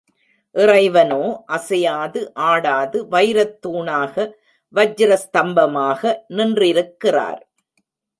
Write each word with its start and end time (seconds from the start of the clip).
இறைவனோ 0.55 1.23
அசையாது 1.47 2.19
ஆடாது 2.45 2.97
வைரத்தூணாக, 3.11 4.15
வஜ்ர 4.73 5.17
ஸ்தம்பமாக 5.25 6.01
நின்றிருக்கிறார். 6.37 7.41